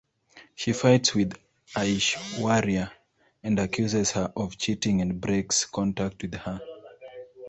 She 0.55 0.73
fights 0.73 1.13
with 1.13 1.37
Aishwarya 1.75 2.89
and 3.43 3.59
accuses 3.59 4.09
her 4.13 4.33
of 4.35 4.57
cheating 4.57 4.99
and 4.99 5.21
breaks 5.21 5.65
contact 5.65 6.23
with 6.23 6.33
her. 6.33 6.59